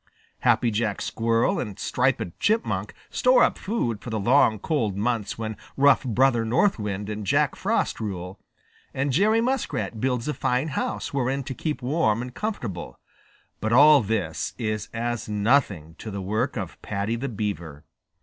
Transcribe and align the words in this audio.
Happy 0.39 0.71
Jack 0.71 0.99
Squirrel 0.99 1.59
and 1.59 1.77
Striped 1.77 2.39
Chipmunk 2.39 2.95
store 3.11 3.43
up 3.43 3.55
food 3.59 4.01
for 4.01 4.09
the 4.09 4.19
long 4.19 4.57
cold 4.57 4.97
months 4.97 5.37
when 5.37 5.55
rough 5.77 6.03
Brother 6.03 6.43
North 6.43 6.79
Wind 6.79 7.07
and 7.07 7.23
Jack 7.23 7.55
Frost 7.55 7.99
rule, 7.99 8.39
and 8.95 9.13
Jerry 9.13 9.41
Muskrat 9.41 9.99
builds 10.01 10.27
a 10.27 10.33
fine 10.33 10.69
house 10.69 11.13
wherein 11.13 11.43
to 11.43 11.53
keep 11.53 11.83
warm 11.83 12.23
and 12.23 12.33
comfortable, 12.33 12.99
but 13.59 13.71
all 13.71 14.01
this 14.01 14.55
is 14.57 14.89
as 14.91 15.29
nothing 15.29 15.93
to 15.99 16.09
the 16.09 16.19
work 16.19 16.57
of 16.57 16.81
Paddy 16.81 17.15
the 17.15 17.29
Beaver. 17.29 17.83